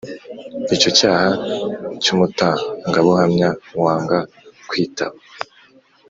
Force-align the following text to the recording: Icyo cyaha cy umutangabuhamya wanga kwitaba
Icyo 0.75 0.89
cyaha 0.97 1.29
cy 2.03 2.09
umutangabuhamya 2.13 3.49
wanga 3.83 4.17
kwitaba 4.69 5.17